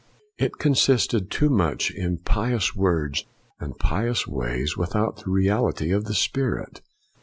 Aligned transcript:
It 0.39 0.57
con 0.57 0.73
sisted 0.73 1.29
too 1.29 1.51
much 1.51 1.91
in 1.91 2.17
pious 2.17 2.75
words 2.75 3.23
and 3.59 3.77
pious 3.77 4.25
ways, 4.25 4.75
without 4.75 5.17
the 5.17 5.29
reality 5.29 5.91
of 5.91 6.05
the 6.05 6.15
spirit. 6.15 6.81